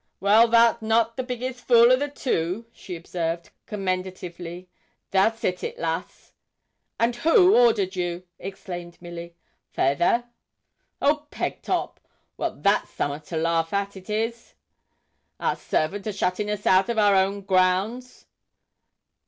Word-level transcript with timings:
'Well, 0.19 0.49
thou'rt 0.49 0.81
not 0.81 1.15
the 1.15 1.21
biggest 1.21 1.59
fool 1.67 1.91
o' 1.91 1.95
the 1.95 2.07
two,' 2.09 2.65
she 2.73 2.95
observed, 2.95 3.51
commendatively, 3.67 4.65
'thou'st 5.11 5.43
hit 5.43 5.63
it, 5.63 5.77
lass.' 5.77 6.33
'And 6.99 7.17
who 7.17 7.55
ordered 7.55 7.95
you?' 7.95 8.23
exclaimed 8.39 8.99
Milly. 8.99 9.35
'Fayther.' 9.69 10.23
'Old 11.03 11.29
Pegtop. 11.29 11.97
Well, 12.35 12.55
that's 12.59 12.89
summat 12.89 13.25
to 13.25 13.37
laugh 13.37 13.73
at, 13.73 13.95
it 13.95 14.09
is 14.09 14.55
our 15.39 15.55
servant 15.55 16.07
a 16.07 16.13
shutting 16.13 16.49
us 16.49 16.65
out 16.65 16.89
of 16.89 16.97
our 16.97 17.13
own 17.13 17.41
grounds.' 17.41 18.25